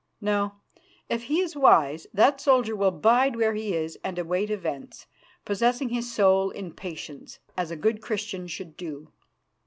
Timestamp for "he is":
1.25-1.55, 3.53-3.99